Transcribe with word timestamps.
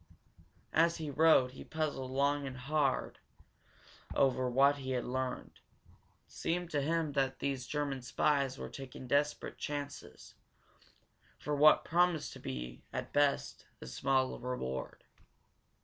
As 0.73 0.97
he 0.97 1.11
rode 1.11 1.51
he 1.51 1.63
puzzled 1.63 2.09
long 2.09 2.47
and 2.47 2.57
hard 2.57 3.19
over 4.15 4.49
what 4.49 4.77
he 4.77 4.93
had 4.93 5.05
learned. 5.05 5.59
It 6.25 6.31
seemed 6.33 6.71
to 6.71 6.81
him 6.81 7.11
that 7.11 7.37
these 7.37 7.67
German 7.67 8.01
spies 8.01 8.57
were 8.57 8.67
taking 8.71 9.05
desperate 9.05 9.59
chances 9.59 10.33
for 11.37 11.55
what 11.55 11.85
promised 11.85 12.33
to 12.33 12.39
be, 12.39 12.81
at 12.91 13.13
best, 13.13 13.67
a 13.79 13.85
small 13.85 14.39
reward. 14.39 15.03